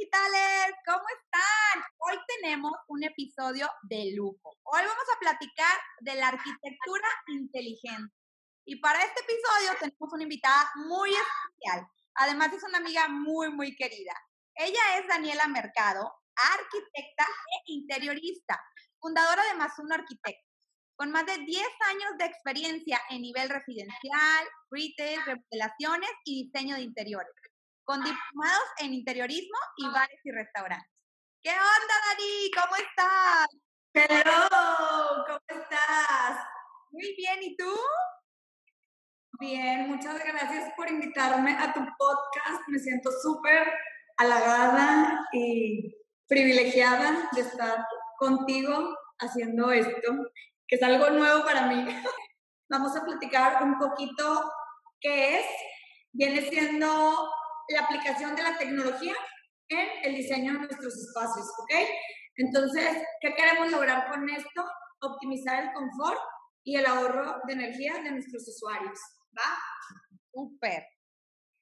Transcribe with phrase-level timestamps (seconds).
[0.00, 1.84] digitales, ¿cómo están?
[1.98, 4.56] Hoy tenemos un episodio de lujo.
[4.62, 8.14] Hoy vamos a platicar de la arquitectura inteligente.
[8.64, 11.86] Y para este episodio tenemos una invitada muy especial.
[12.14, 14.14] Además es una amiga muy, muy querida.
[14.54, 16.10] Ella es Daniela Mercado,
[16.54, 18.58] arquitecta e interiorista,
[18.98, 20.50] fundadora de Más Uno Arquitectos,
[20.96, 26.82] con más de 10 años de experiencia en nivel residencial, retail, remodelaciones y diseño de
[26.82, 27.34] interiores
[27.84, 30.90] con diplomados en interiorismo y bares y restaurantes.
[31.42, 32.50] ¿Qué onda, Dani?
[32.54, 33.48] ¿Cómo estás?
[33.94, 36.44] Hello, ¿cómo estás?
[36.90, 37.74] Muy bien, ¿y tú?
[39.40, 42.62] Bien, muchas gracias por invitarme a tu podcast.
[42.68, 43.72] Me siento súper
[44.18, 45.96] halagada y
[46.28, 47.86] privilegiada de estar
[48.18, 50.12] contigo haciendo esto,
[50.68, 51.84] que es algo nuevo para mí.
[52.68, 54.52] Vamos a platicar un poquito
[55.00, 55.46] qué es.
[56.12, 57.30] Viene siendo
[57.72, 59.14] la aplicación de la tecnología
[59.68, 61.72] en el diseño de nuestros espacios, ¿ok?
[62.36, 64.64] Entonces, ¿qué queremos lograr con esto?
[65.02, 66.20] Optimizar el confort
[66.64, 68.98] y el ahorro de energía de nuestros usuarios,
[69.36, 69.56] ¿va?
[70.32, 70.84] Súper.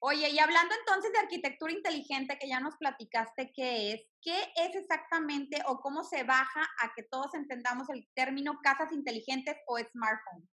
[0.01, 4.75] Oye, y hablando entonces de arquitectura inteligente, que ya nos platicaste qué es, ¿qué es
[4.75, 10.49] exactamente o cómo se baja a que todos entendamos el término casas inteligentes o smartphones?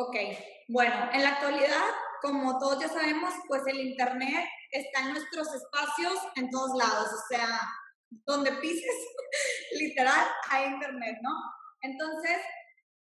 [0.00, 0.14] Ok,
[0.68, 1.82] bueno, en la actualidad,
[2.22, 7.26] como todos ya sabemos, pues el Internet está en nuestros espacios en todos lados, o
[7.28, 7.60] sea,
[8.08, 8.94] donde pises,
[9.72, 11.32] literal, hay Internet, ¿no?
[11.82, 12.36] Entonces,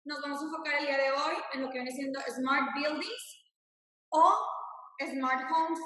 [0.04, 3.42] nos vamos a enfocar el día de hoy en lo que viene siendo Smart Buildings
[4.10, 4.38] o
[5.04, 5.80] Smart Homes,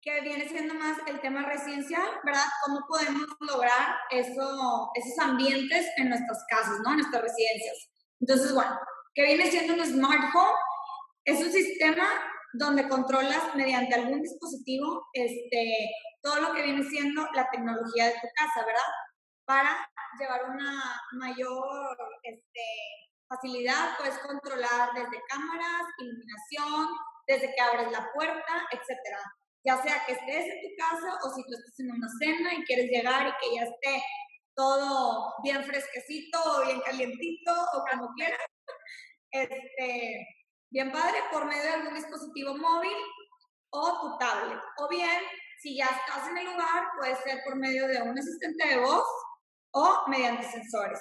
[0.00, 2.46] que viene siendo más el tema residencial, ¿verdad?
[2.64, 6.90] ¿Cómo podemos lograr eso, esos ambientes en nuestras casas, ¿no?
[6.90, 7.88] En nuestras residencias.
[8.20, 8.78] Entonces, bueno,
[9.18, 10.58] que viene siendo un Smart Home,
[11.24, 12.06] es un sistema
[12.52, 15.90] donde controlas mediante algún dispositivo este,
[16.22, 18.90] todo lo que viene siendo la tecnología de tu casa, ¿verdad?
[19.44, 22.60] Para llevar una mayor este,
[23.28, 26.86] facilidad, puedes controlar desde cámaras, iluminación,
[27.26, 29.18] desde que abres la puerta, etcétera.
[29.66, 32.62] Ya sea que estés en tu casa o si tú estás en una cena y
[32.62, 34.00] quieres llegar y que ya esté
[34.54, 38.46] todo bien fresquecito o bien calientito o como quieras.
[39.30, 40.26] Este,
[40.70, 42.96] bien padre, por medio de algún dispositivo móvil
[43.70, 44.58] o tu tablet.
[44.78, 45.22] O bien,
[45.60, 49.06] si ya estás en el lugar, puede ser por medio de un asistente de voz
[49.72, 51.00] o mediante sensores.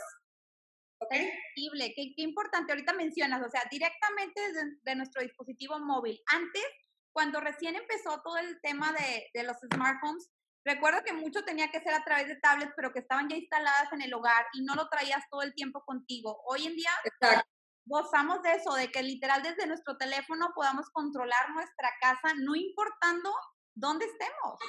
[0.99, 1.13] ¿Ok?
[1.13, 2.71] Increíble, qué, qué importante.
[2.71, 4.41] Ahorita mencionas, o sea, directamente
[4.83, 6.19] de, nuestro dispositivo móvil.
[6.27, 6.65] Antes,
[7.13, 10.27] cuando recién empezó todo el tema de, de los smartphones,
[10.65, 13.93] recuerdo que mucho tenía que ser a través de tablets, pero que estaban ya instaladas
[13.93, 16.41] en el hogar y no lo traías todo el tiempo contigo.
[16.47, 17.47] Hoy en día, Exacto
[17.87, 23.33] gozamos de eso, de que literal desde nuestro teléfono podamos controlar nuestra casa, no importando
[23.75, 24.59] dónde estemos.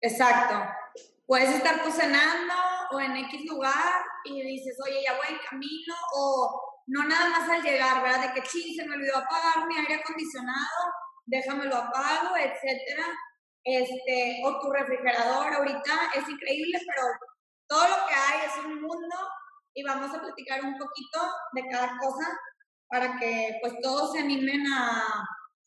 [0.00, 0.54] Exacto.
[1.26, 2.54] Puedes estar cocinando
[2.92, 7.50] o en X lugar y dices, oye, ya voy en camino, o no nada más
[7.50, 8.28] al llegar, ¿verdad?
[8.28, 10.92] De que ching, se me olvidó apagar mi aire acondicionado,
[11.24, 13.06] déjamelo apago, etcétera.
[13.64, 17.08] Este, o tu refrigerador ahorita es increíble, pero
[17.68, 19.16] todo lo que hay es un mundo
[19.74, 21.20] y vamos a platicar un poquito
[21.52, 22.38] de cada cosa
[22.88, 25.02] para que pues todos se animen a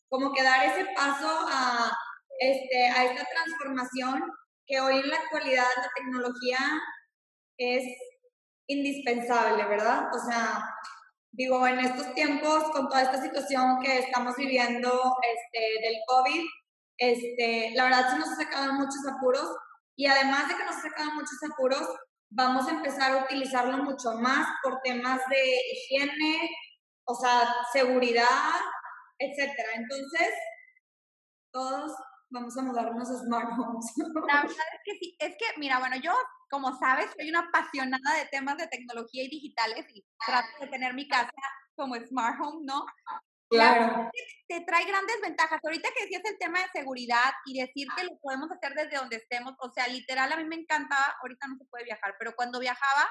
[0.08, 1.90] como que dar ese paso a,
[2.38, 4.22] este, a esta transformación
[4.66, 6.58] que hoy en la actualidad la tecnología
[7.58, 7.84] es
[8.66, 10.08] indispensable, ¿verdad?
[10.14, 10.62] O sea,
[11.32, 14.90] digo, en estos tiempos, con toda esta situación que estamos viviendo
[15.34, 16.44] este, del COVID,
[16.98, 19.48] este, la verdad se nos sacado muchos apuros
[19.96, 21.88] y además de que nos sacado muchos apuros,
[22.30, 26.48] vamos a empezar a utilizarlo mucho más por temas de higiene,
[27.10, 28.60] o sea, seguridad,
[29.18, 29.70] etcétera.
[29.74, 30.30] Entonces,
[31.52, 31.92] todos
[32.30, 33.92] vamos a mudarnos a smart homes.
[34.28, 36.12] La verdad es que sí, es que, mira, bueno, yo,
[36.48, 40.94] como sabes, soy una apasionada de temas de tecnología y digitales y trato de tener
[40.94, 41.30] mi casa
[41.74, 42.84] como smart home, ¿no?
[43.50, 44.08] Claro.
[44.46, 45.58] Te trae grandes ventajas.
[45.64, 49.16] Ahorita que decías el tema de seguridad y decir que lo podemos hacer desde donde
[49.16, 52.60] estemos, o sea, literal, a mí me encantaba, ahorita no se puede viajar, pero cuando
[52.60, 53.10] viajaba,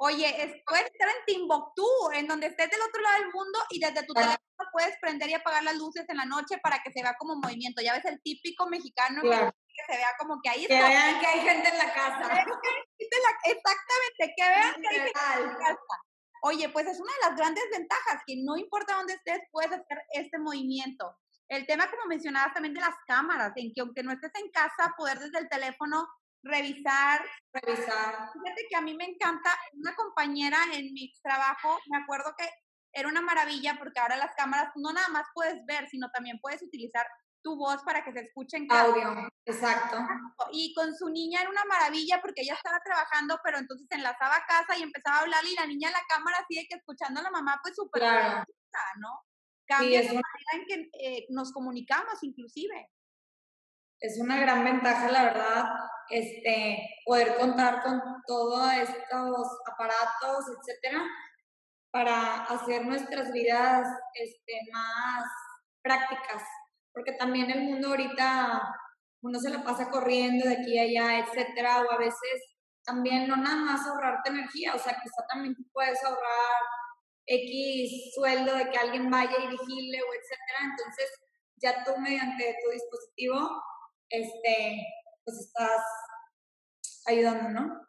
[0.00, 1.84] Oye, puedes estar en Timbuktu,
[2.14, 4.38] en donde estés del otro lado del mundo y desde tu teléfono
[4.72, 7.82] puedes prender y apagar las luces en la noche para que se vea como movimiento.
[7.82, 11.40] Ya ves el típico mexicano que se vea como que ahí Que vean que hay
[11.40, 12.44] gente en la casa.
[13.44, 15.78] Exactamente, que vean que hay gente en la casa.
[16.42, 19.98] Oye, pues es una de las grandes ventajas, que no importa dónde estés, puedes hacer
[20.10, 21.16] este movimiento.
[21.48, 24.94] El tema, como mencionabas también, de las cámaras, en que aunque no estés en casa,
[24.96, 26.06] poder desde el teléfono
[26.42, 28.30] revisar, revisar.
[28.32, 32.48] Fíjate que a mí me encanta, una compañera en mi trabajo, me acuerdo que
[32.92, 36.62] era una maravilla porque ahora las cámaras no nada más puedes ver, sino también puedes
[36.62, 37.06] utilizar
[37.42, 38.70] tu voz para que se escuche en.
[38.70, 39.96] Audio, exacto.
[40.52, 44.46] Y con su niña era una maravilla porque ella estaba trabajando, pero entonces enlazaba a
[44.46, 47.22] casa y empezaba a hablarle y la niña en la cámara sigue que escuchando a
[47.22, 48.44] la mamá, pues súper claro.
[48.98, 49.20] ¿no?
[49.66, 52.90] Cambia la manera en que eh, nos comunicamos inclusive.
[54.00, 55.64] Es una gran ventaja, la verdad,
[56.08, 61.02] este, poder contar con todos estos aparatos, etcétera,
[61.90, 65.24] para hacer nuestras vidas este, más
[65.82, 66.42] prácticas,
[66.92, 68.74] porque también el mundo ahorita
[69.22, 72.42] uno se la pasa corriendo de aquí a allá, etcétera, o a veces
[72.84, 76.62] también no nada más ahorrarte energía, o sea, quizá también puedes ahorrar
[77.26, 81.10] X sueldo de que alguien vaya y vigile o etcétera, entonces
[81.56, 83.62] ya tú mediante tu dispositivo,
[84.10, 84.86] este,
[85.24, 85.82] pues estás
[87.06, 87.86] ayudando, ¿no?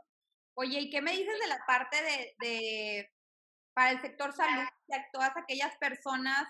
[0.56, 1.98] Oye, ¿y qué me dices de la parte
[2.40, 3.10] de
[3.80, 6.46] para el sector salud, de todas aquellas personas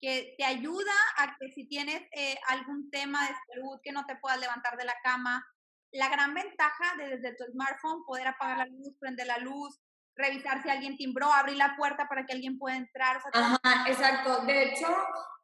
[0.00, 4.16] que te ayuda a que si tienes eh, algún tema de salud que no te
[4.16, 5.46] puedas levantar de la cama,
[5.92, 9.80] la gran ventaja de desde tu smartphone poder apagar la luz, prender la luz,
[10.16, 13.20] revisar si alguien timbró, abrir la puerta para que alguien pueda entrar.
[13.32, 14.44] Ajá, exacto.
[14.46, 14.88] De hecho,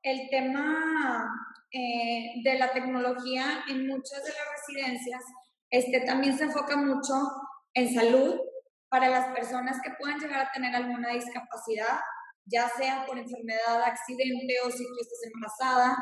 [0.03, 1.29] el tema
[1.71, 5.23] eh, de la tecnología en muchas de las residencias
[5.71, 7.15] este, también se enfoca mucho
[7.75, 8.39] en salud,
[8.93, 11.99] para las personas que puedan llegar a tener alguna discapacidad,
[12.45, 15.97] ya sea por enfermedad, accidente o si tú estás embarazada,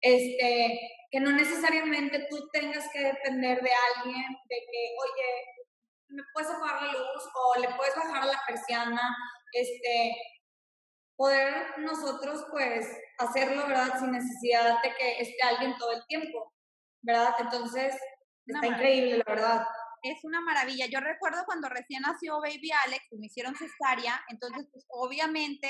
[0.00, 0.78] este,
[1.10, 5.28] que no necesariamente tú tengas que depender de alguien, de que, oye,
[6.32, 9.16] puedes apagar la luz o le puedes bajar la persiana,
[9.52, 10.16] este,
[11.16, 12.86] poder nosotros pues
[13.18, 13.98] hacerlo, ¿verdad?
[13.98, 16.52] Sin necesidad de que esté alguien todo el tiempo,
[17.02, 17.34] ¿verdad?
[17.38, 17.94] Entonces,
[18.46, 19.66] está increíble, la verdad
[20.10, 20.86] es una maravilla.
[20.86, 25.68] Yo recuerdo cuando recién nació Baby Alex y me hicieron cesárea, entonces pues obviamente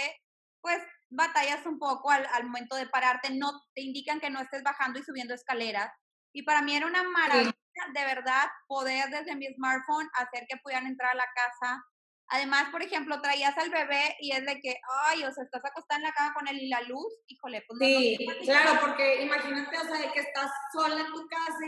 [0.60, 4.98] pues batallas un poco al, momento de pararte, no te indican que no estés bajando
[4.98, 5.92] y subiendo escaleras.
[6.34, 7.56] Y para mí era una maravilla
[7.92, 11.84] de verdad poder desde mi smartphone hacer que pudieran entrar a la casa.
[12.28, 15.98] Además, por ejemplo, traías al bebé y es de que, ay, o sea, estás acostada
[15.98, 19.84] en la cama con él y la luz, híjole, pues Sí, claro, porque imagínate, o
[19.84, 21.66] sea, de que estás sola en tu casa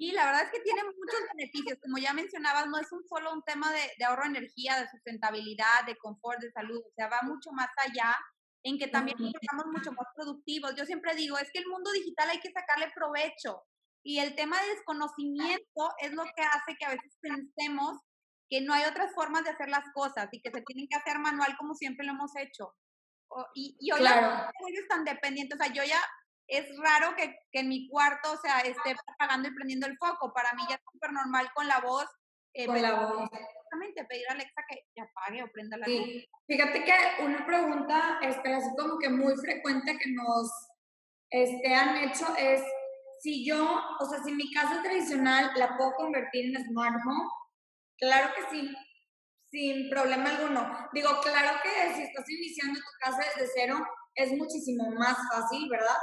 [0.00, 1.78] y la verdad es que tiene muchos beneficios.
[1.82, 5.84] Como ya mencionabas, no es un solo un tema de, ahorro de energía, de sustentabilidad,
[5.86, 6.78] de confort, de salud.
[6.78, 8.16] O sea, va mucho más allá
[8.62, 10.76] en que también estamos mucho más productivos.
[10.76, 13.60] Yo siempre digo, es que el mundo digital hay que sacarle provecho.
[14.02, 17.98] Y el tema de desconocimiento es lo que hace que a veces pensemos
[18.48, 21.18] que no hay otras formas de hacer las cosas y que se tienen que hacer
[21.18, 22.74] manual como siempre lo hemos hecho.
[23.54, 24.50] y, y hoy claro.
[24.68, 26.00] ellos tan dependientes, o sea, yo ya
[26.48, 30.32] es raro que, que, en mi cuarto, o sea, esté apagando y prendiendo el foco.
[30.32, 32.06] Para mí ya es súper normal con la voz.
[32.54, 33.28] Eh, con la voz.
[33.30, 36.26] Exactamente, pedir a Alexa que, apague o prenda la sí.
[36.46, 40.50] Fíjate que una pregunta, este, así como que muy frecuente que nos
[41.30, 42.62] este, han hecho es
[43.20, 47.28] si yo, o sea, si mi casa tradicional la puedo convertir en smart home,
[47.98, 48.74] claro que sí,
[49.50, 50.88] sin problema alguno.
[50.92, 55.96] Digo, claro que si estás iniciando tu casa desde cero, es muchísimo más fácil, ¿verdad?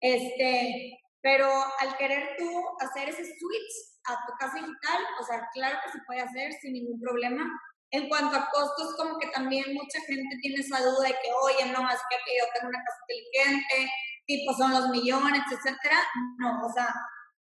[0.00, 1.48] Este, pero
[1.80, 2.48] al querer tú
[2.80, 6.74] hacer ese switch a tu casa digital, o sea, claro que se puede hacer sin
[6.74, 7.44] ningún problema.
[7.90, 11.72] En cuanto a costos, como que también mucha gente tiene esa duda de que, oye,
[11.72, 13.92] no, es que yo tengo una casa inteligente,
[14.26, 15.98] tipo son los millones, etcétera.
[16.38, 16.92] No, o sea,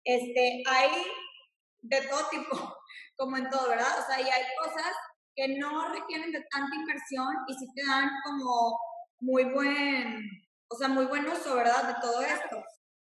[0.04, 0.90] este, hay
[1.82, 2.76] de todo tipo,
[3.18, 4.00] como en todo, ¿verdad?
[4.00, 4.94] O sea, y hay cosas
[5.36, 8.80] que no requieren de tanta inversión y sí te dan como
[9.20, 10.22] muy buen,
[10.68, 11.96] o sea, muy buen uso, ¿verdad?
[11.96, 12.64] De todo esto.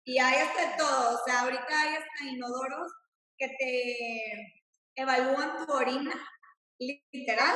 [0.04, 2.92] Y hay hasta todo, o sea, ahorita hay hasta inodoros
[3.38, 4.64] que te
[4.96, 6.14] evalúan tu orina,
[6.78, 7.56] literal.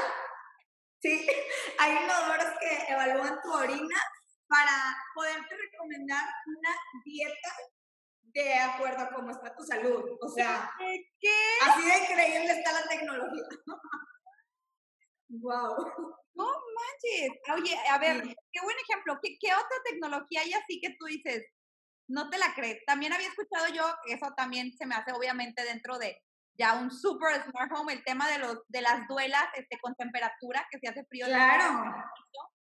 [1.01, 1.28] Sí,
[1.80, 4.01] hay inodoros que evalúan tu orina
[4.48, 6.70] para poderte recomendar una
[7.04, 7.50] dieta
[8.36, 10.18] de acuerdo a cómo está tu salud.
[10.22, 11.32] O sea, ¿Qué?
[11.64, 13.44] así de increíble está la tecnología.
[15.30, 16.16] wow.
[16.34, 17.32] No manches.
[17.54, 19.18] Oye, a ver, qué buen ejemplo.
[19.24, 21.46] ¿Qué, ¿Qué, otra tecnología hay así que tú dices,
[22.08, 22.84] no te la crees?
[22.86, 26.22] También había escuchado yo, eso también se me hace obviamente dentro de
[26.58, 30.68] ya un super smart home, el tema de los de las duelas este, con temperatura,
[30.70, 31.25] que se hace frío.
[31.25, 31.94] Claro.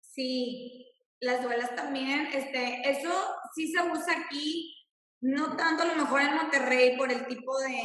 [0.01, 3.11] Sí, las duelas también, este, eso
[3.55, 4.73] sí se usa aquí,
[5.21, 7.81] no tanto a lo mejor en Monterrey por el tipo de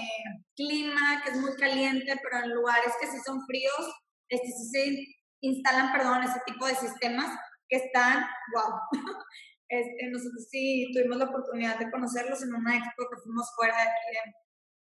[0.55, 3.95] clima, que es muy caliente, pero en lugares que sí son fríos,
[4.29, 8.25] este, sí se instalan, perdón, ese tipo de sistemas que están,
[8.55, 8.81] wow.
[9.73, 13.83] Este, nosotros sí tuvimos la oportunidad de conocerlos en una expo que fuimos fuera de
[13.85, 14.35] aquí de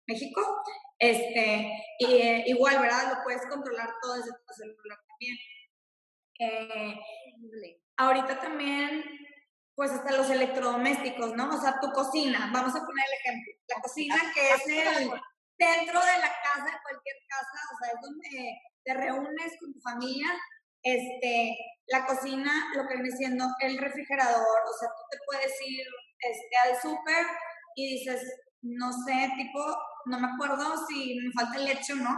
[0.08, 0.62] México.
[1.00, 3.16] Este, y eh, igual, ¿verdad?
[3.16, 5.38] Lo puedes controlar todo desde tu celular también.
[6.40, 7.00] Eh,
[7.98, 9.04] ahorita también
[9.76, 11.50] pues hasta los electrodomésticos, ¿no?
[11.50, 15.10] O sea, tu cocina, vamos a poner el ejemplo, la cocina que es el
[15.58, 19.80] centro de la casa, de cualquier casa, o sea, es donde te reúnes con tu
[19.80, 20.28] familia,
[20.84, 21.58] este,
[21.88, 25.86] la cocina, lo que viene siendo el refrigerador, o sea, tú te puedes ir
[26.20, 27.26] este, al súper
[27.76, 28.22] y dices,
[28.62, 29.60] no sé, tipo,
[30.06, 32.18] no me acuerdo si me falta leche o no.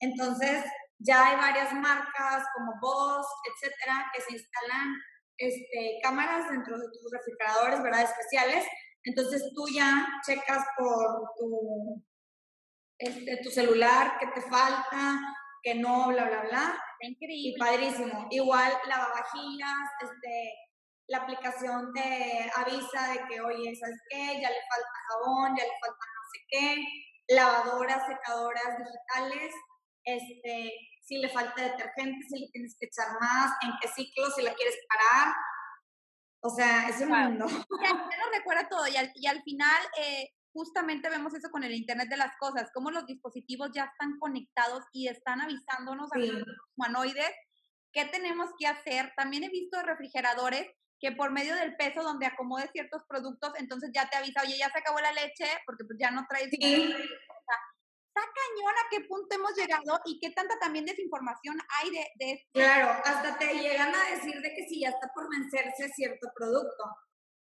[0.00, 0.64] Entonces,
[0.98, 4.94] ya hay varias marcas como Bosch, etcétera, que se instalan
[5.38, 8.02] este, cámaras dentro de tus refrigeradores, ¿verdad?
[8.02, 8.64] Especiales.
[9.04, 12.02] Entonces tú ya checas por tu,
[12.98, 15.20] este, tu celular qué te falta,
[15.62, 16.82] que no, bla, bla, bla.
[17.00, 17.56] Increíble.
[17.56, 18.26] Y padrísimo.
[18.30, 20.54] Igual lavavajillas, este,
[21.08, 24.40] la aplicación te avisa de que, oye, ¿sabes qué?
[24.40, 26.84] Ya le falta jabón, ya le falta no sé qué.
[27.28, 29.54] Lavadoras, secadoras digitales,
[30.06, 30.72] este,
[31.02, 34.54] si le falta detergente, si le tienes que echar más, en qué ciclo, si la
[34.54, 35.34] quieres parar.
[36.40, 37.46] O sea, es un mundo.
[37.82, 41.74] Ya, nos recuerda todo y al, y al final eh, justamente vemos eso con el
[41.74, 46.42] Internet de las Cosas, cómo los dispositivos ya están conectados y están avisándonos a los
[46.76, 47.32] humanoides
[47.92, 49.12] qué tenemos que hacer.
[49.16, 50.66] También he visto refrigeradores
[51.00, 54.70] que por medio del peso donde acomode ciertos productos, entonces ya te avisa, oye, ya
[54.70, 56.50] se acabó la leche, porque pues ya no traes
[58.16, 62.32] está cañón a qué punto hemos llegado y qué tanta también desinformación hay de, de
[62.32, 62.50] esto.
[62.54, 66.84] Claro, hasta te llegan a decir de que si ya está por vencerse cierto producto.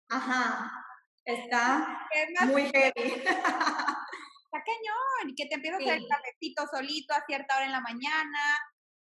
[0.09, 0.71] Ajá,
[1.25, 2.09] está
[2.47, 3.23] muy heavy.
[4.52, 7.73] Está cañón, y que te empieza a hacer el cafecito solito a cierta hora en
[7.73, 8.38] la mañana.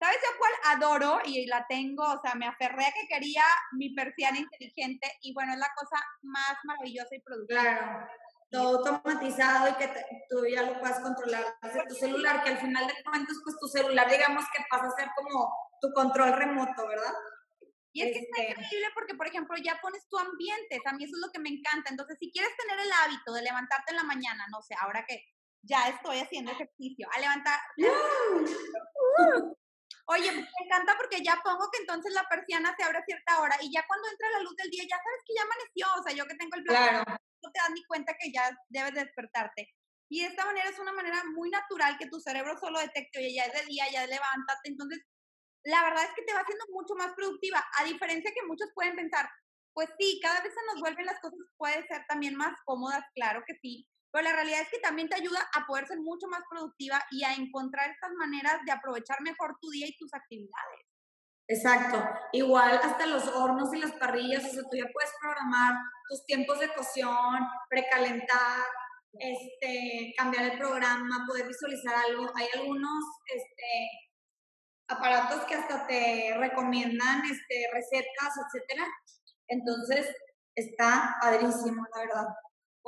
[0.00, 2.02] ¿Sabes yo cuál adoro y la tengo?
[2.02, 6.04] O sea, me aferré a que quería mi persiana inteligente y bueno, es la cosa
[6.22, 7.62] más maravillosa y productiva.
[7.62, 8.08] Claro
[8.50, 9.90] todo automatizado y que
[10.28, 13.68] tú ya lo puedas controlar desde tu celular, que al final de cuentas, pues tu
[13.68, 17.12] celular, digamos que pasa a ser como tu control remoto, ¿verdad?
[17.92, 21.04] Y es que está este increíble porque, por ejemplo, ya pones tu ambiente, a mí
[21.04, 21.90] eso es lo que me encanta.
[21.90, 25.24] Entonces, si quieres tener el hábito de levantarte en la mañana, no sé, ahora que
[25.62, 27.58] ya estoy haciendo ejercicio, a levantar...
[30.10, 33.56] Oye, me encanta porque ya pongo que entonces la persiana se abre a cierta hora
[33.60, 36.12] y ya cuando entra la luz del día ya sabes que ya amaneció, o sea,
[36.16, 39.68] yo que tengo el plan, no te das ni cuenta que ya debes despertarte.
[40.10, 43.34] Y de esta manera es una manera muy natural que tu cerebro solo detecte, oye,
[43.34, 44.70] ya es de día, ya levántate.
[44.70, 45.04] Entonces,
[45.64, 48.96] la verdad es que te va haciendo mucho más productiva, a diferencia que muchos pueden
[48.96, 49.28] pensar,
[49.74, 53.42] pues sí, cada vez se nos vuelven las cosas, puede ser también más cómodas, claro
[53.46, 56.42] que sí, pero la realidad es que también te ayuda a poder ser mucho más
[56.50, 60.86] productiva y a encontrar estas maneras de aprovechar mejor tu día y tus actividades.
[61.48, 62.04] Exacto.
[62.32, 65.76] Igual hasta los hornos y las parrillas, o sea, tú ya puedes programar
[66.08, 67.38] tus tiempos de cocción,
[67.70, 68.66] precalentar,
[69.18, 72.30] este, cambiar el programa, poder visualizar algo.
[72.36, 73.88] Hay algunos este,
[74.88, 78.86] aparatos que hasta te recomiendan este, recetas, etcétera.
[79.48, 80.14] Entonces,
[80.54, 82.26] está padrísimo, la verdad.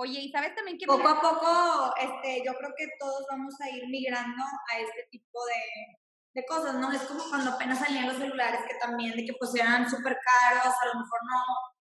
[0.00, 0.86] Oye, ¿y sabes también que...
[0.86, 4.42] Poco a poco, este, yo creo que todos vamos a ir migrando
[4.72, 6.90] a este tipo de, de cosas, ¿no?
[6.90, 10.72] Es como cuando apenas salían los celulares, que también de que pues eran súper caros,
[10.72, 11.38] a lo mejor no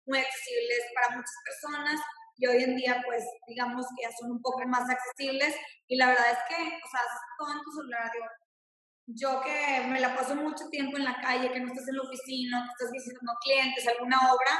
[0.07, 2.01] muy accesibles para muchas personas,
[2.37, 5.55] y hoy en día pues digamos que ya son un poco más accesibles,
[5.87, 7.01] y la verdad es que, o sea,
[7.37, 8.25] todo en tu celular, digo,
[9.05, 12.03] yo que me la paso mucho tiempo en la calle, que no estás en la
[12.09, 14.53] oficina, que estás visitando clientes, alguna obra,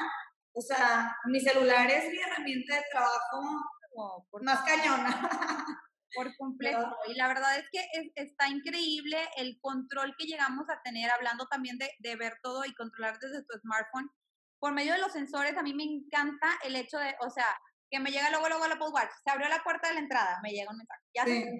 [0.54, 3.62] o sea, mi celular es mi herramienta de trabajo
[4.30, 5.66] por más cañona.
[6.16, 6.96] Por completo.
[7.08, 11.78] Y la verdad es que está increíble el control que llegamos a tener, hablando también
[11.78, 14.10] de, de, ver todo y controlar desde tu smartphone.
[14.60, 17.46] Por medio de los sensores, a mí me encanta el hecho de, o sea,
[17.92, 20.40] que me llega luego, luego el Apple Watch, se abrió la puerta de la entrada,
[20.44, 21.60] me llega un mensaje, ya se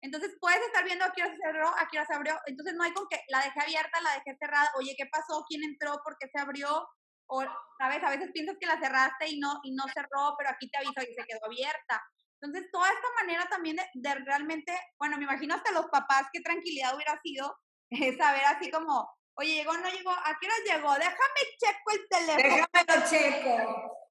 [0.00, 2.38] Entonces puedes estar viendo a qué hora se cerró, a qué hora se abrió.
[2.46, 5.44] Entonces no hay con que la dejé abierta, la dejé cerrada, oye, ¿qué pasó?
[5.48, 6.00] ¿Quién entró?
[6.04, 6.86] ¿Por qué se abrió?
[7.34, 7.42] O,
[7.78, 8.04] ¿sabes?
[8.04, 10.92] A veces piensas que la cerraste y no, y no cerró, pero aquí te aviso
[10.96, 12.02] que se quedó abierta.
[12.40, 16.94] Entonces, toda esta manera también de, realmente, bueno, me imagino hasta los papás, qué tranquilidad
[16.94, 17.56] hubiera sido
[18.18, 20.94] saber así como, oye, llegó, no llegó, ¿a qué hora llegó?
[20.94, 22.66] Déjame checo el teléfono.
[22.72, 24.01] Déjame lo checo.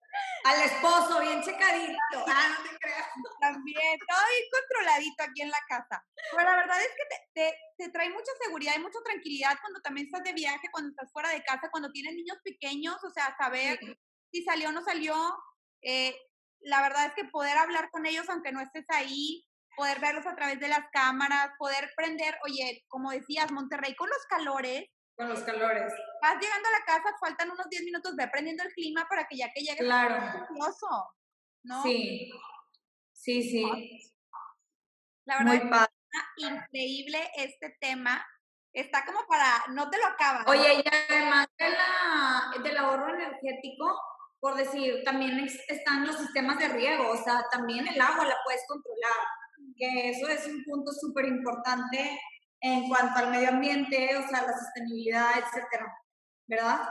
[0.43, 1.97] Al esposo, bien checadito.
[2.27, 3.07] Ah, no te creas.
[3.39, 6.03] También, todo bien controladito aquí en la casa.
[6.31, 10.07] Pero la verdad es que te, te, trae mucha seguridad y mucha tranquilidad cuando también
[10.07, 13.79] estás de viaje, cuando estás fuera de casa, cuando tienes niños pequeños, o sea, saber
[14.31, 15.15] si salió o no salió.
[15.81, 16.15] Eh,
[16.61, 20.35] la verdad es que poder hablar con ellos aunque no estés ahí, poder verlos a
[20.35, 24.85] través de las cámaras, poder prender, oye, como decías, Monterrey con los calores.
[25.15, 25.93] Con los calores.
[26.21, 29.37] Vas llegando a la casa, faltan unos 10 minutos, ve prendiendo el clima para que
[29.37, 30.17] ya que llegues, claro.
[31.63, 31.83] ¿no?
[31.83, 32.31] Sí,
[33.13, 34.11] sí, sí.
[35.25, 38.25] La verdad es increíble este tema.
[38.73, 40.47] Está como para, no te lo acabas.
[40.47, 43.99] Oye, y además de la, del ahorro energético,
[44.39, 48.61] por decir, también están los sistemas de riego, o sea, también el agua la puedes
[48.67, 49.17] controlar,
[49.77, 52.19] que eso es un punto súper importante
[52.61, 55.93] en cuanto al medio ambiente, o sea, la sostenibilidad, etcétera,
[56.47, 56.87] ¿verdad?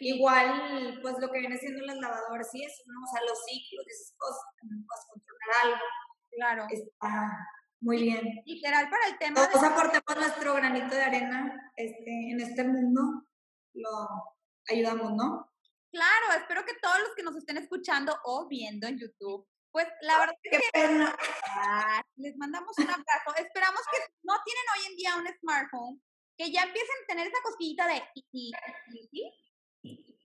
[0.00, 3.04] Igual, pues lo que viene siendo las lavadoras y eso, ¿no?
[3.04, 5.84] O sea, los ciclos y esas cosas, también puedes controlar algo.
[6.32, 6.66] Claro.
[6.68, 7.48] Está
[7.80, 8.42] muy bien.
[8.44, 9.48] Literal para el tema.
[9.48, 13.24] Todos aportemos nuestro granito de arena este, en este mundo,
[13.74, 14.08] lo
[14.68, 15.48] ayudamos, ¿no?
[15.92, 20.18] Claro, espero que todos los que nos estén escuchando o viendo en YouTube, pues la
[20.18, 21.16] verdad es que pena.
[21.46, 23.34] Ah, les mandamos un abrazo.
[23.36, 26.02] Esperamos que no tienen hoy en día un smartphone,
[26.36, 28.02] que ya empiecen a tener esa cosquillita de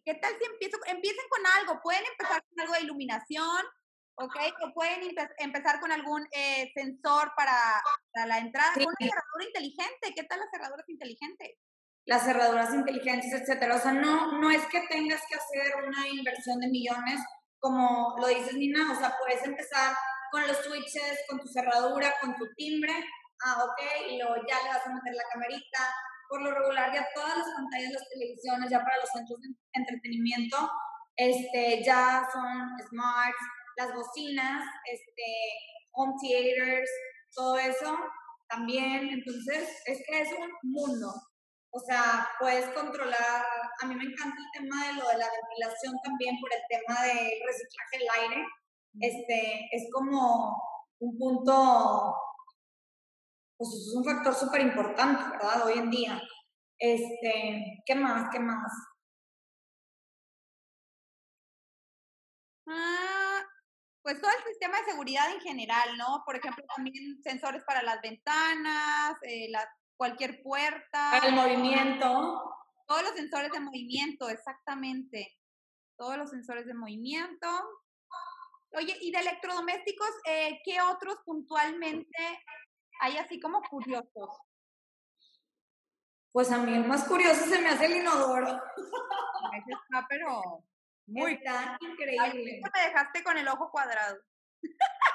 [0.06, 1.82] ¿Qué tal si empiezo, empiecen con algo?
[1.82, 3.66] Pueden empezar con algo de iluminación,
[4.16, 4.36] ¿ok?
[4.64, 7.82] O pueden empezar con algún eh, sensor para,
[8.28, 10.14] la entrada, una cerradura inteligente.
[10.14, 11.58] ¿Qué tal las cerraduras inteligentes?
[12.06, 13.76] las cerraduras inteligentes, etcétera.
[13.76, 17.20] O sea, no, no es que tengas que hacer una inversión de millones,
[17.64, 19.96] como lo dices Nina, o sea, puedes empezar
[20.32, 22.94] con los switches, con tu cerradura, con tu timbre,
[23.46, 25.80] ah, ok, y luego ya le vas a meter la camarita.
[26.28, 29.56] Por lo regular, ya todas las pantallas de las televisiones, ya para los centros de
[29.72, 30.58] entretenimiento,
[31.16, 33.38] este, ya son smarts,
[33.78, 35.24] las bocinas, este,
[35.94, 36.90] home theaters,
[37.34, 37.98] todo eso
[38.50, 39.08] también.
[39.08, 41.14] Entonces, es que es un mundo.
[41.76, 43.44] O sea, puedes controlar,
[43.82, 47.02] a mí me encanta el tema de lo de la ventilación también por el tema
[47.02, 48.46] del reciclaje del aire.
[49.00, 50.56] Este, es como
[51.00, 52.16] un punto,
[53.58, 55.66] pues es un factor súper importante, ¿verdad?
[55.66, 56.22] Hoy en día.
[56.78, 58.30] Este, ¿qué más?
[58.32, 58.72] ¿Qué más?
[62.68, 63.42] Ah,
[64.04, 66.22] pues todo el sistema de seguridad en general, ¿no?
[66.24, 69.68] Por ejemplo, también sensores para las ventanas, eh, las
[70.04, 71.18] cualquier puerta.
[71.20, 72.44] El movimiento.
[72.86, 75.40] Todos los sensores de movimiento, exactamente.
[75.98, 77.48] Todos los sensores de movimiento.
[78.74, 82.18] Oye, y de electrodomésticos, eh, ¿qué otros puntualmente
[83.00, 84.30] hay así como curiosos?
[86.34, 88.62] Pues a mí el más curioso se me hace el inodoro.
[89.68, 90.66] está, pero
[91.08, 92.60] muy tan increíble.
[92.62, 94.18] Me dejaste con el ojo cuadrado.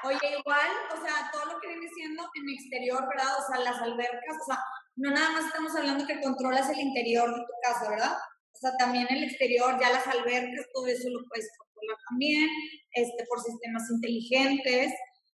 [0.03, 3.37] Oye, igual, o sea, todo lo que viene siendo en exterior, ¿verdad?
[3.37, 4.63] O sea, las albercas, o sea,
[4.99, 8.17] no nada más estamos hablando que controlas el interior de tu casa, ¿verdad?
[8.51, 12.49] O sea, también el exterior, ya las albercas, todo eso lo puedes controlar también,
[12.91, 14.93] este, por sistemas inteligentes.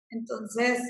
[0.09, 0.81] Entonces.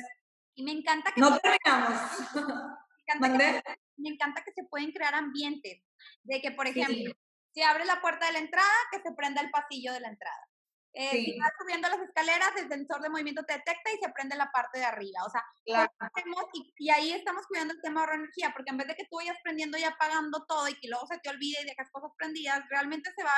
[0.55, 1.19] Y me encanta que.
[1.19, 1.99] No terminamos.
[3.13, 5.83] Me encanta, que, me encanta que se pueden crear ambientes.
[6.23, 7.11] De que, por ejemplo,
[7.53, 10.47] si abres la puerta de la entrada, que se prenda el pasillo de la entrada.
[10.93, 14.35] Eh, Si vas subiendo las escaleras, el sensor de movimiento te detecta y se prende
[14.35, 15.23] la parte de arriba.
[15.25, 15.43] O sea,
[16.77, 19.37] y, ahí estamos cuidando el tema de energía, porque en vez de que tú vayas
[19.43, 23.09] prendiendo y apagando todo y que luego se te olvide y dejas cosas prendidas, realmente
[23.15, 23.35] se va,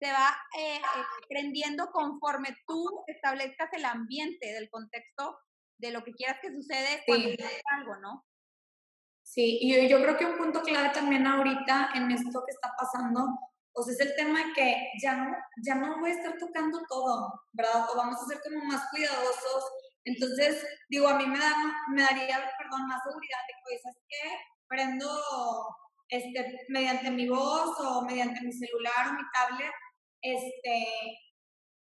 [0.00, 5.38] se va eh, eh, prendiendo conforme tú establezcas el ambiente del contexto
[5.78, 7.28] de lo que quieras que sucede cuando
[7.72, 8.26] algo, ¿no?
[9.22, 13.28] Sí, y yo creo que un punto clave también ahorita en esto que está pasando
[13.74, 17.32] o sea, es el tema que ya no, ya no voy a estar tocando todo,
[17.52, 17.86] ¿verdad?
[17.90, 19.64] O vamos a ser como más cuidadosos.
[20.04, 21.54] Entonces, digo, a mí me, da,
[21.88, 24.36] me daría, perdón, más seguridad de que, ¿sabes qué?
[24.68, 25.08] Prendo
[26.08, 29.72] este, mediante mi voz o mediante mi celular o mi tablet,
[30.20, 31.18] este,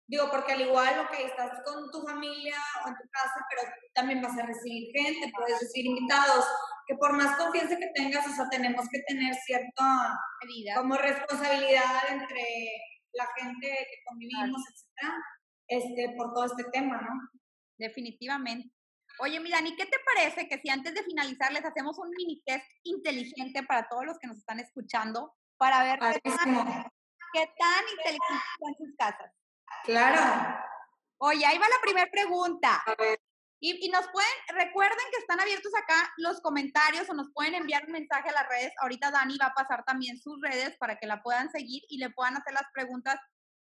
[0.09, 4.21] digo, porque al igual, ok, estás con tu familia o en tu casa, pero también
[4.21, 6.45] vas a recibir gente, puedes recibir invitados,
[6.87, 10.19] que por más confianza que tengas, o sea, tenemos que tener cierta
[10.75, 12.41] como responsabilidad entre
[13.13, 15.15] la gente que convivimos, etcétera,
[15.67, 17.29] este, por todo este tema, ¿no?
[17.77, 18.73] Definitivamente.
[19.19, 22.41] Oye, mi Dani, ¿qué te parece que si antes de finalizar les hacemos un mini
[22.45, 26.55] test inteligente para todos los que nos están escuchando para ver qué tan,
[27.33, 29.38] qué tan inteligentes son sus casas?
[29.83, 30.59] Claro.
[31.19, 32.81] Oye, ahí va la primera pregunta.
[32.85, 33.19] A ver.
[33.61, 37.91] Y, nos pueden, recuerden que están abiertos acá los comentarios o nos pueden enviar un
[37.91, 38.71] mensaje a las redes.
[38.79, 42.09] Ahorita Dani va a pasar también sus redes para que la puedan seguir y le
[42.09, 43.19] puedan hacer las preguntas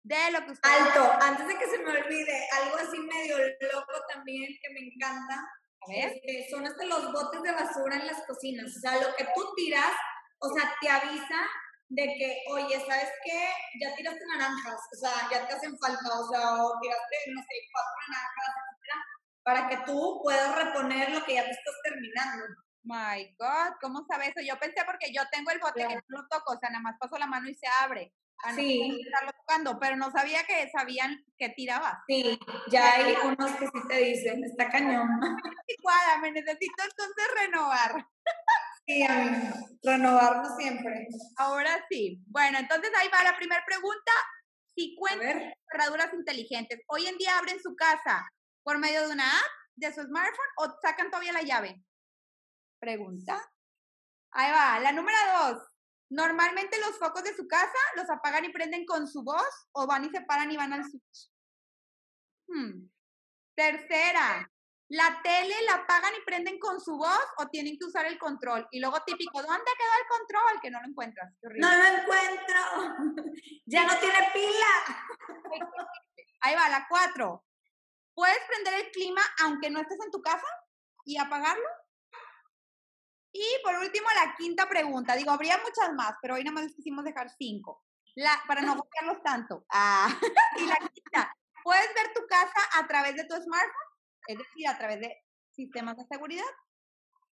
[0.02, 0.80] de lo que ustedes.
[0.80, 3.36] Alto, antes de que se me olvide, algo así medio
[3.70, 5.34] loco también que me encanta.
[5.34, 6.12] A ver.
[6.14, 8.74] Este, son hasta los botes de basura en las cocinas.
[8.74, 9.92] O sea, lo que tú tiras,
[10.38, 11.46] o sea, te avisa
[11.88, 13.48] de que, oye, ¿sabes qué?
[13.80, 17.54] Ya tiraste naranjas, o sea, ya te hacen falta, o sea, o tiraste, no sé,
[17.72, 18.72] cuatro naranjas,
[19.44, 22.46] para que tú puedas reponer lo que ya te estás terminando.
[22.84, 24.44] My God, ¿cómo sabes eso?
[24.44, 26.96] Yo pensé porque yo tengo el bote que no lo toco, o sea, nada más
[26.98, 28.12] paso la mano y se abre.
[28.54, 29.00] sí.
[29.04, 32.02] estarlo tocando, pero no sabía que sabían que tiraba.
[32.08, 32.38] Sí,
[32.70, 35.08] ya hay unos que sí te dicen, está cañón.
[36.22, 38.06] Me necesito entonces renovar.
[38.92, 39.06] Sí,
[39.82, 41.08] renovarlo siempre.
[41.36, 42.20] Ahora sí.
[42.26, 44.12] Bueno, entonces ahí va la primera pregunta.
[44.74, 48.26] si cuentan cerraduras inteligentes, hoy en día abren su casa
[48.62, 51.82] por medio de una app de su smartphone o sacan todavía la llave.
[52.80, 53.38] Pregunta.
[54.30, 55.62] Ahí va, la número dos.
[56.10, 60.04] Normalmente los focos de su casa los apagan y prenden con su voz o van
[60.04, 61.30] y se paran y van al switch.
[62.48, 62.88] Hmm.
[63.54, 64.50] Tercera,
[64.92, 68.68] la tele la apagan y prenden con su voz o tienen que usar el control.
[68.70, 70.60] Y luego típico, ¿dónde quedó el control?
[70.60, 71.32] Que no lo encuentras.
[71.42, 73.32] No lo encuentro.
[73.66, 75.66] ya no tiene pila.
[76.42, 77.42] Ahí va, la cuatro.
[78.14, 80.46] ¿Puedes prender el clima aunque no estés en tu casa
[81.06, 81.68] y apagarlo?
[83.32, 85.16] Y por último, la quinta pregunta.
[85.16, 87.82] Digo, habría muchas más, pero hoy nada más quisimos dejar cinco.
[88.14, 89.64] La, para no copiarlos tanto.
[89.70, 90.14] Ah.
[90.58, 93.91] y la quinta, ¿puedes ver tu casa a través de tu smartphone?
[94.32, 95.16] Es decir, a través de
[95.50, 96.50] sistemas de seguridad.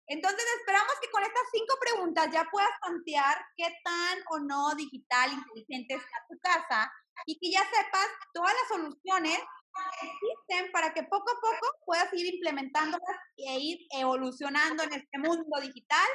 [0.08, 5.32] Entonces, esperamos que con estas cinco preguntas ya puedas plantear qué tan o no digital,
[5.32, 6.92] inteligente está tu casa
[7.26, 12.12] y que ya sepas todas las soluciones que existen para que poco a poco puedas
[12.14, 16.08] ir implementándolas e ir evolucionando en este mundo digital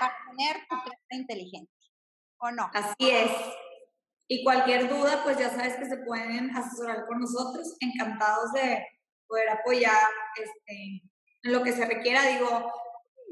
[0.00, 1.72] para tener tu casa inteligente.
[2.40, 2.70] ¿O no?
[2.72, 3.30] Así es.
[4.28, 7.76] Y cualquier duda, pues ya sabes que se pueden asesorar con nosotros.
[7.80, 8.86] Encantados de
[9.28, 11.02] poder apoyar este,
[11.42, 12.22] en lo que se requiera.
[12.22, 12.72] Digo,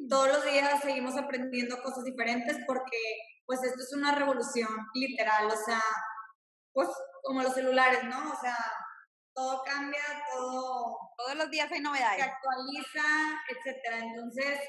[0.08, 2.98] todos los días seguimos aprendiendo cosas diferentes porque
[3.46, 5.82] pues esto es una revolución literal, o sea,
[6.72, 6.88] pues
[7.22, 8.32] como los celulares, ¿no?
[8.32, 8.56] O sea,
[9.34, 10.98] todo cambia, todo...
[11.16, 12.24] Todos los días hay novedades.
[12.24, 13.98] Se actualiza, etcétera.
[13.98, 14.60] Entonces,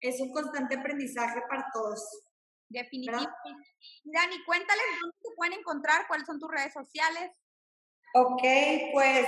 [0.00, 2.00] es un constante aprendizaje para todos.
[2.68, 3.32] Definitivamente.
[4.04, 7.30] Dani, cuéntales dónde te pueden encontrar, cuáles son tus redes sociales.
[8.14, 8.42] Ok,
[8.92, 9.26] pues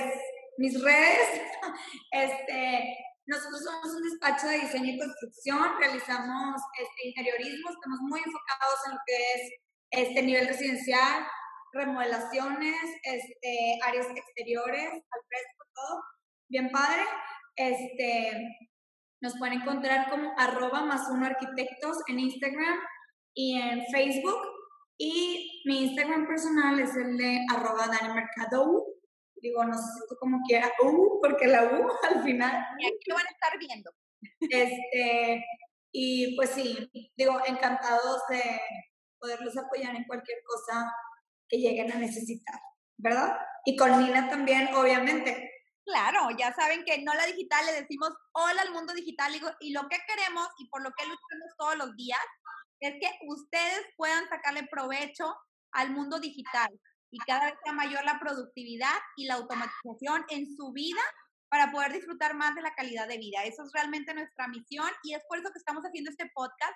[0.59, 1.43] mis redes,
[2.11, 8.79] este, nosotros somos un despacho de diseño y construcción, realizamos este interiorismo, estamos muy enfocados
[8.87, 9.53] en lo que es
[9.91, 11.27] este nivel residencial,
[11.73, 16.03] remodelaciones, este, áreas exteriores, al fresco, todo,
[16.49, 17.03] bien padre.
[17.57, 18.57] Este,
[19.21, 22.79] nos pueden encontrar como arroba más uno arquitectos en Instagram
[23.35, 24.41] y en Facebook.
[24.99, 28.85] Y mi Instagram personal es el de arroba Dani Mercado.
[29.47, 32.67] Digo, no sé si tú como quieras, U, porque la U al final.
[32.81, 33.93] Y aquí lo van a estar viendo.
[34.41, 35.45] Este,
[35.93, 38.43] y pues sí, digo, encantados de
[39.21, 40.93] poderlos apoyar en cualquier cosa
[41.49, 42.59] que lleguen a necesitar,
[42.97, 43.39] ¿verdad?
[43.65, 45.49] Y con Nina también, obviamente.
[45.85, 49.83] Claro, ya saben que no la digital le decimos hola al mundo digital y lo
[49.89, 52.19] que queremos y por lo que luchamos todos los días
[52.81, 55.33] es que ustedes puedan sacarle provecho
[55.71, 56.69] al mundo digital
[57.11, 61.01] y cada vez sea mayor la productividad y la automatización en su vida
[61.49, 63.45] para poder disfrutar más de la calidad de vida.
[63.45, 66.75] Eso es realmente nuestra misión y es por eso que estamos haciendo este podcast,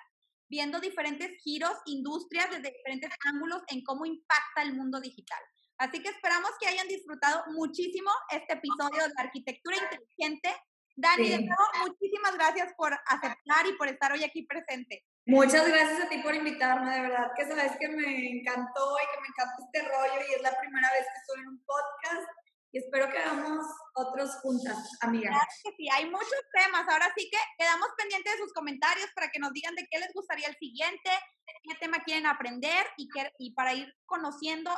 [0.49, 5.41] viendo diferentes giros, industrias desde diferentes ángulos en cómo impacta el mundo digital.
[5.77, 10.55] Así que esperamos que hayan disfrutado muchísimo este episodio de arquitectura inteligente.
[10.95, 15.03] Dani, de nuevo, muchísimas gracias por aceptar y por estar hoy aquí presente.
[15.25, 19.21] Muchas gracias a ti por invitarme, de verdad que sabes que me encantó y que
[19.21, 22.29] me encanta este rollo y es la primera vez que estoy en un podcast
[22.71, 25.31] y espero que hagamos otros juntas, amigas.
[25.31, 29.29] Claro que sí, hay muchos temas, ahora sí que quedamos pendientes de sus comentarios para
[29.29, 31.11] que nos digan de qué les gustaría el siguiente,
[31.45, 34.71] qué tema quieren aprender y, qué, y para ir conociendo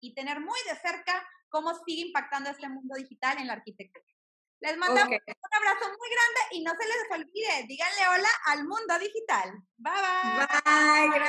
[0.00, 4.04] y tener muy de cerca cómo sigue impactando este mundo digital en la arquitectura.
[4.60, 8.98] Les mandamos un abrazo muy grande y no se les olvide, díganle hola al mundo
[8.98, 9.52] digital.
[9.76, 11.10] Bye bye.
[11.10, 11.20] Bye.